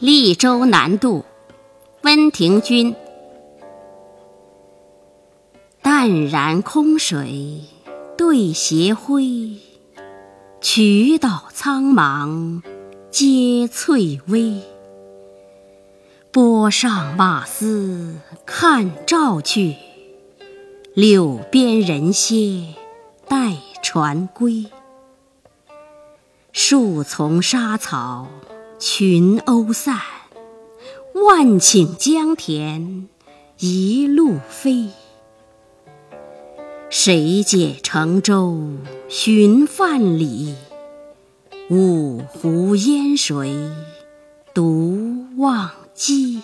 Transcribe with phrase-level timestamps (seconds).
[0.00, 1.26] 利州南渡，
[2.00, 2.94] 温庭筠。
[5.82, 7.64] 淡然空水
[8.16, 9.58] 对斜晖，
[10.62, 12.62] 渠道苍茫
[13.10, 14.62] 皆翠微。
[16.32, 19.76] 波上马嘶看棹去，
[20.94, 22.74] 柳边人歇
[23.28, 24.64] 待船归。
[26.52, 28.28] 树丛沙草
[28.80, 30.00] 群鸥散，
[31.12, 33.10] 万顷江田
[33.58, 34.88] 一路飞。
[36.88, 38.58] 谁解乘舟
[39.06, 40.54] 寻范蠡？
[41.68, 43.54] 五湖烟水
[44.54, 46.40] 独忘机。